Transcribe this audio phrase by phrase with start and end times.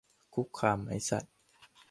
[0.33, 1.25] คุกคามไหมสัส